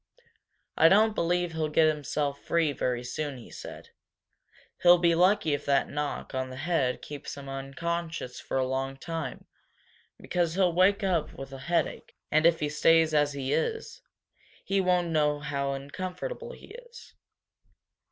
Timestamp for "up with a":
11.03-11.59